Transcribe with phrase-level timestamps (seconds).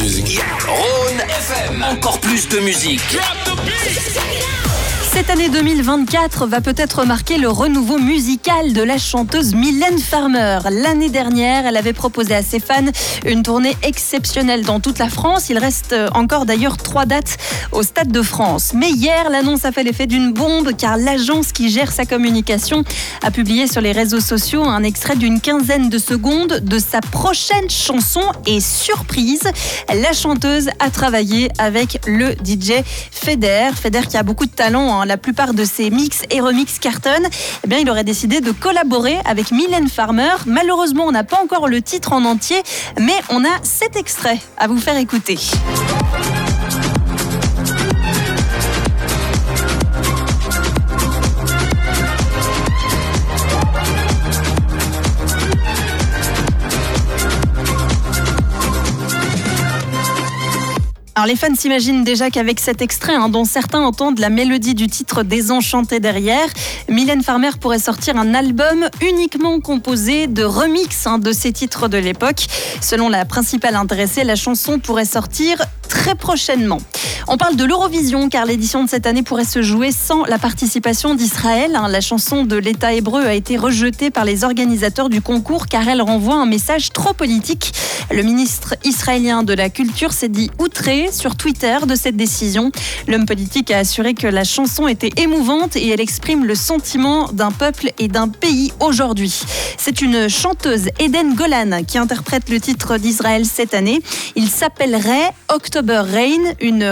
[0.00, 0.40] music.
[0.66, 3.18] Rhône FM, encore plus de musique.
[5.12, 10.60] Cette année 2024 va peut-être marquer le renouveau musical de la chanteuse Mylène Farmer.
[10.70, 12.84] L'année dernière, elle avait proposé à ses fans
[13.26, 15.50] une tournée exceptionnelle dans toute la France.
[15.50, 17.38] Il reste encore d'ailleurs trois dates
[17.72, 18.70] au Stade de France.
[18.72, 22.84] Mais hier, l'annonce a fait l'effet d'une bombe car l'agence qui gère sa communication
[23.24, 27.68] a publié sur les réseaux sociaux un extrait d'une quinzaine de secondes de sa prochaine
[27.68, 29.42] chanson et surprise,
[29.88, 33.70] la chanteuse a travaillé avec le DJ Feder.
[33.74, 34.99] Feder qui a beaucoup de talent.
[34.99, 34.99] Hein.
[35.04, 37.28] La plupart de ses mix et remix cartonnent.
[37.64, 40.32] Eh bien, il aurait décidé de collaborer avec Mylène Farmer.
[40.46, 42.62] Malheureusement, on n'a pas encore le titre en entier,
[42.98, 45.38] mais on a cet extrait à vous faire écouter.
[61.20, 64.86] Alors les fans s'imaginent déjà qu'avec cet extrait, hein, dont certains entendent la mélodie du
[64.86, 66.48] titre désenchanté derrière,
[66.88, 71.98] Mylène Farmer pourrait sortir un album uniquement composé de remix hein, de ses titres de
[71.98, 72.46] l'époque.
[72.80, 75.58] Selon la principale intéressée, la chanson pourrait sortir
[75.90, 76.78] très prochainement.
[77.32, 81.14] On parle de l'Eurovision car l'édition de cette année pourrait se jouer sans la participation
[81.14, 81.76] d'Israël.
[81.76, 81.86] Hein.
[81.86, 86.02] La chanson de l'État hébreu a été rejetée par les organisateurs du concours car elle
[86.02, 87.72] renvoie un message trop politique.
[88.10, 92.72] Le ministre israélien de la Culture s'est dit outré sur Twitter de cette décision.
[93.06, 97.52] L'homme politique a assuré que la chanson était émouvante et elle exprime le sentiment d'un
[97.52, 99.42] peuple et d'un pays aujourd'hui.
[99.78, 104.00] C'est une chanteuse, Eden Golan, qui interprète le titre d'Israël cette année.
[104.34, 106.90] Il s'appellerait October Rain, une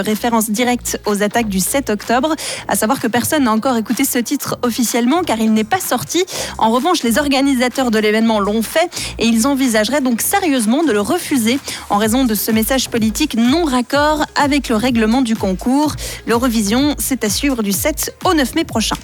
[0.49, 2.35] directe aux attaques du 7 octobre.
[2.67, 6.23] À savoir que personne n'a encore écouté ce titre officiellement car il n'est pas sorti.
[6.57, 11.01] En revanche, les organisateurs de l'événement l'ont fait et ils envisageraient donc sérieusement de le
[11.01, 15.95] refuser en raison de ce message politique non raccord avec le règlement du concours.
[16.27, 18.95] L'Eurovision, c'est à suivre du 7 au 9 mai prochain.